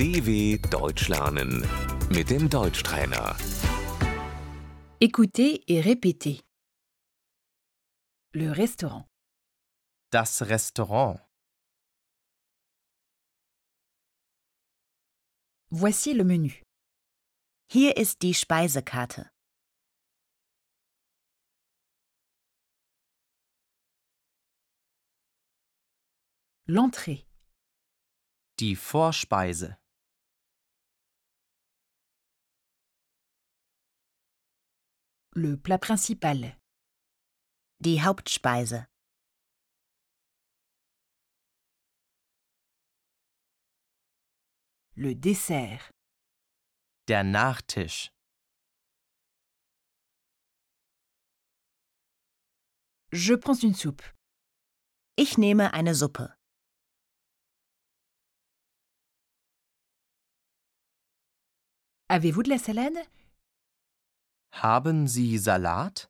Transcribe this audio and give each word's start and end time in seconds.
DW 0.00 0.56
Deutsch 0.70 1.08
lernen 1.08 1.60
mit 2.08 2.30
dem 2.30 2.48
Deutschtrainer. 2.48 3.36
Écoutez 4.98 5.62
et 5.68 5.82
répétez. 5.82 6.40
Le 8.32 8.50
restaurant, 8.50 9.04
Das 10.10 10.40
Restaurant. 10.40 11.20
voici 15.70 16.14
le 16.14 16.24
menu. 16.24 16.62
Hier 17.70 17.98
ist 17.98 18.22
die 18.22 18.32
Speisekarte. 18.32 19.28
L'entrée, 26.66 27.26
Die 28.58 28.76
Vorspeise. 28.76 29.79
Le 35.40 35.56
plat 35.56 35.78
principal, 35.78 36.58
Die 37.80 37.98
Hauptspeise. 38.02 38.84
le 44.96 45.14
dessert, 45.14 45.90
Der 47.08 47.24
Nachtisch. 47.24 48.10
je 53.12 53.34
prends 53.36 53.60
une 53.62 53.74
soupe, 53.74 54.02
Ich 55.16 55.36
nehme 55.38 55.72
eine 55.72 55.94
Suppe. 55.94 56.34
avez-vous 62.08 62.42
de 62.42 62.48
la 62.50 62.58
salade? 62.58 62.98
Haben 64.52 65.06
Sie 65.06 65.38
Salat? 65.38 66.08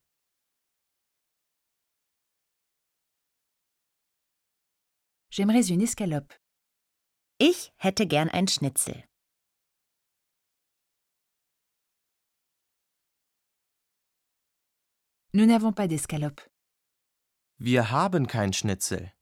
J'aimerais 5.31 5.71
une 5.71 5.83
escalope. 5.83 6.35
Ich 7.39 7.73
hätte 7.77 8.07
gern 8.07 8.29
ein 8.29 8.49
Schnitzel. 8.49 9.05
Nous 15.33 15.47
n'avons 15.47 15.73
pas 15.73 15.87
d'escalope. 15.87 16.41
Wir 17.59 17.91
haben 17.93 18.27
kein 18.27 18.53
Schnitzel. 18.53 19.13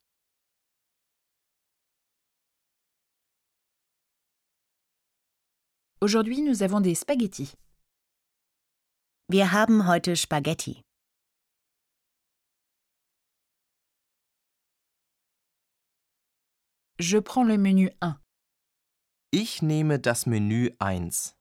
Aujourd'hui, 6.01 6.41
nous 6.43 6.63
avons 6.63 6.81
des 6.81 6.95
spaghettis. 6.95 7.55
Wir 9.31 9.53
haben 9.53 9.87
heute 9.87 10.17
Spaghetti. 10.17 10.81
Je 16.99 17.21
prends 17.21 17.45
le 17.45 17.59
menu 17.59 17.91
1. 18.01 18.17
Ich 19.31 19.61
nehme 19.61 19.99
das 20.01 20.25
Menü 20.25 20.71
1. 20.79 21.35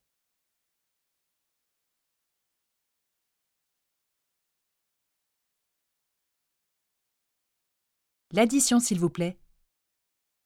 L'addition, 8.33 8.81
s'il 8.81 8.99
vous 8.99 9.09
plaît. 9.09 9.39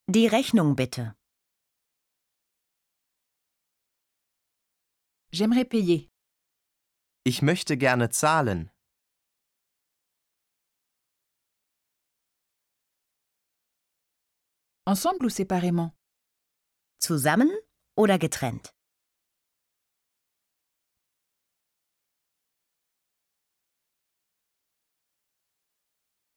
Die 0.08 0.28
Rechnung 0.28 0.76
bitte. 0.76 1.16
J'aimerais 5.32 5.66
payer. 5.66 6.11
Ich 7.24 7.44
möchte 7.44 7.78
gerne 7.78 8.10
zahlen. 8.10 8.72
Ensemble 14.88 15.28
ou 15.28 15.30
séparément 15.30 15.92
Zusammen 17.00 17.50
oder 17.96 18.18
getrennt? 18.18 18.74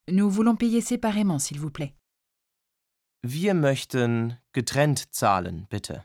Nous 0.09 0.29
voulons 0.31 0.57
payer 0.57 0.83
séparément, 0.83 1.39
s'il 1.39 1.59
vous 1.61 1.71
plaît. 1.71 1.95
Wir 3.23 3.55
möchten 3.55 4.39
getrennt 4.53 4.99
zahlen, 5.15 5.67
bitte. 5.71 6.05